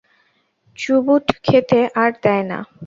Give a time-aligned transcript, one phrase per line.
[0.77, 2.59] Chubut খেতে, আর দেয় না।